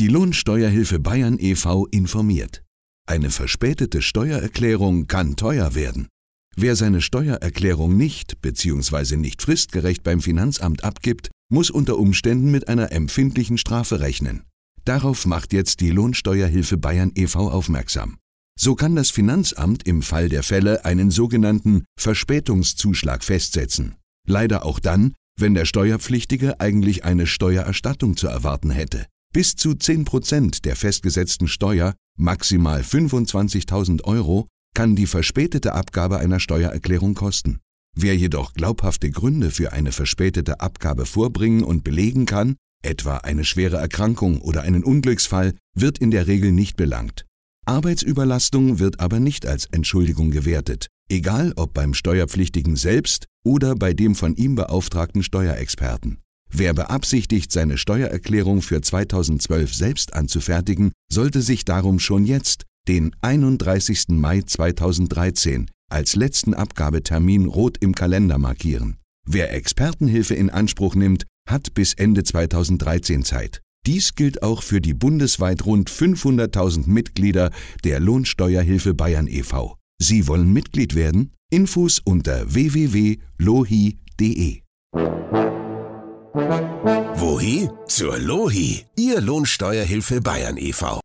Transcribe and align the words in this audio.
Die 0.00 0.08
Lohnsteuerhilfe 0.08 0.98
Bayern 0.98 1.36
e.V. 1.38 1.84
informiert. 1.90 2.62
Eine 3.06 3.28
verspätete 3.28 4.00
Steuererklärung 4.00 5.08
kann 5.08 5.36
teuer 5.36 5.74
werden. 5.74 6.08
Wer 6.56 6.74
seine 6.74 7.02
Steuererklärung 7.02 7.98
nicht 7.98 8.40
bzw. 8.40 9.18
nicht 9.18 9.42
fristgerecht 9.42 10.02
beim 10.02 10.22
Finanzamt 10.22 10.84
abgibt, 10.84 11.28
muss 11.52 11.68
unter 11.68 11.98
Umständen 11.98 12.50
mit 12.50 12.66
einer 12.66 12.92
empfindlichen 12.92 13.58
Strafe 13.58 14.00
rechnen. 14.00 14.44
Darauf 14.86 15.26
macht 15.26 15.52
jetzt 15.52 15.80
die 15.80 15.90
Lohnsteuerhilfe 15.90 16.78
Bayern 16.78 17.12
e.V. 17.14 17.50
aufmerksam. 17.50 18.16
So 18.58 18.76
kann 18.76 18.96
das 18.96 19.10
Finanzamt 19.10 19.86
im 19.86 20.00
Fall 20.00 20.30
der 20.30 20.44
Fälle 20.44 20.86
einen 20.86 21.10
sogenannten 21.10 21.84
Verspätungszuschlag 21.98 23.22
festsetzen. 23.22 23.96
Leider 24.26 24.64
auch 24.64 24.80
dann, 24.80 25.12
wenn 25.38 25.52
der 25.52 25.66
Steuerpflichtige 25.66 26.58
eigentlich 26.58 27.04
eine 27.04 27.26
Steuererstattung 27.26 28.16
zu 28.16 28.28
erwarten 28.28 28.70
hätte. 28.70 29.04
Bis 29.32 29.54
zu 29.54 29.74
10 29.74 30.06
Prozent 30.06 30.64
der 30.64 30.74
festgesetzten 30.74 31.46
Steuer, 31.46 31.94
maximal 32.18 32.80
25.000 32.80 34.02
Euro, 34.02 34.48
kann 34.74 34.96
die 34.96 35.06
verspätete 35.06 35.72
Abgabe 35.72 36.18
einer 36.18 36.40
Steuererklärung 36.40 37.14
kosten. 37.14 37.60
Wer 37.96 38.16
jedoch 38.16 38.54
glaubhafte 38.54 39.08
Gründe 39.08 39.52
für 39.52 39.72
eine 39.72 39.92
verspätete 39.92 40.58
Abgabe 40.58 41.06
vorbringen 41.06 41.62
und 41.62 41.84
belegen 41.84 42.26
kann, 42.26 42.56
etwa 42.82 43.18
eine 43.18 43.44
schwere 43.44 43.76
Erkrankung 43.76 44.40
oder 44.40 44.62
einen 44.62 44.82
Unglücksfall, 44.82 45.54
wird 45.76 45.98
in 45.98 46.10
der 46.10 46.26
Regel 46.26 46.50
nicht 46.50 46.76
belangt. 46.76 47.24
Arbeitsüberlastung 47.66 48.80
wird 48.80 48.98
aber 48.98 49.20
nicht 49.20 49.46
als 49.46 49.66
Entschuldigung 49.66 50.32
gewertet, 50.32 50.88
egal 51.08 51.52
ob 51.54 51.72
beim 51.72 51.94
Steuerpflichtigen 51.94 52.74
selbst 52.74 53.26
oder 53.44 53.76
bei 53.76 53.94
dem 53.94 54.16
von 54.16 54.34
ihm 54.34 54.56
beauftragten 54.56 55.22
Steuerexperten. 55.22 56.18
Wer 56.52 56.74
beabsichtigt, 56.74 57.52
seine 57.52 57.78
Steuererklärung 57.78 58.62
für 58.62 58.80
2012 58.80 59.74
selbst 59.74 60.14
anzufertigen, 60.14 60.92
sollte 61.10 61.42
sich 61.42 61.64
darum 61.64 61.98
schon 61.98 62.24
jetzt, 62.24 62.64
den 62.88 63.14
31. 63.20 64.08
Mai 64.08 64.42
2013, 64.42 65.70
als 65.90 66.16
letzten 66.16 66.54
Abgabetermin 66.54 67.46
rot 67.46 67.76
im 67.80 67.94
Kalender 67.94 68.38
markieren. 68.38 68.96
Wer 69.26 69.52
Expertenhilfe 69.52 70.34
in 70.34 70.50
Anspruch 70.50 70.94
nimmt, 70.94 71.24
hat 71.48 71.74
bis 71.74 71.94
Ende 71.94 72.24
2013 72.24 73.24
Zeit. 73.24 73.60
Dies 73.86 74.14
gilt 74.14 74.42
auch 74.42 74.62
für 74.62 74.80
die 74.80 74.94
bundesweit 74.94 75.64
rund 75.64 75.90
500.000 75.90 76.88
Mitglieder 76.88 77.50
der 77.84 78.00
Lohnsteuerhilfe 78.00 78.92
Bayern 78.94 79.26
e.V. 79.26 79.76
Sie 80.00 80.26
wollen 80.26 80.52
Mitglied 80.52 80.94
werden? 80.94 81.32
Infos 81.50 81.98
unter 81.98 82.52
www.lohi.de. 82.52 83.20
Wohi? 86.32 87.68
Zur 87.86 88.18
Lohi, 88.18 88.86
Ihr 88.96 89.20
Lohnsteuerhilfe 89.20 90.20
Bayern 90.20 90.56
e.V. 90.56 91.00